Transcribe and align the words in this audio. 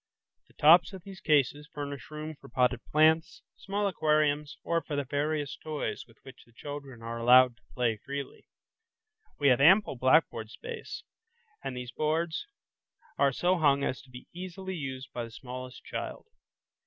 The 0.47 0.55
tops 0.55 0.93
of 0.93 1.03
these 1.03 1.19
cases 1.21 1.69
furnish 1.71 2.09
room 2.09 2.33
for 2.33 2.49
potted 2.49 2.83
plants, 2.91 3.43
small 3.55 3.87
aquariums, 3.87 4.57
or 4.63 4.81
for 4.81 4.95
the 4.95 5.03
various 5.03 5.55
toys 5.57 6.05
with 6.07 6.17
which 6.23 6.43
the 6.43 6.53
children 6.53 7.03
are 7.03 7.19
allowed 7.19 7.57
to 7.57 7.63
play 7.75 7.97
freely. 7.97 8.47
We 9.37 9.49
have 9.49 9.61
ample 9.61 9.95
blackboard 9.95 10.49
space, 10.49 11.03
and 11.63 11.77
these 11.77 11.91
boards 11.91 12.47
are 13.19 13.31
so 13.31 13.59
hung 13.59 13.83
as 13.83 14.01
to 14.01 14.09
be 14.09 14.25
easily 14.33 14.73
used 14.73 15.13
by 15.13 15.23
the 15.23 15.29
smallest 15.29 15.83
child. 15.83 16.25